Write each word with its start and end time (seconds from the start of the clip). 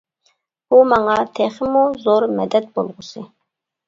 بۇ 0.73 0.77
ماڭا 0.93 1.17
تېخىمۇ 1.39 1.81
زور 2.05 2.25
مەدەت 2.39 2.73
بولغۇسى. 2.81 3.25